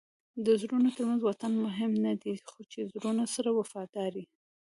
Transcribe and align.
د 0.45 0.47
زړونو 0.61 0.89
ترمنځ 0.97 1.21
واټن 1.23 1.53
مهم 1.65 1.91
نه 2.03 2.11
دئ؛ 2.23 2.35
خو 2.49 2.61
چي 2.71 2.79
زړونه 2.93 3.23
سره 3.33 3.49
وفادار 3.59 4.11
يي. 4.21 4.25